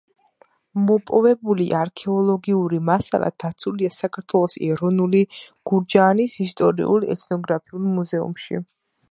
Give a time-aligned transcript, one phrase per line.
[0.85, 5.23] მოპოვებული არქეოლოგიური მასალა დაცულია საქართველოს ეროვნული
[5.73, 8.65] გურჯაანის ისტორიულ-ეთნოგრაფიულ მუზეუმში.